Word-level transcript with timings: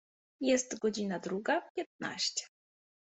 Jest 0.41 0.79
godzina 0.79 1.19
druga 1.19 1.61
piętnaście. 1.75 2.45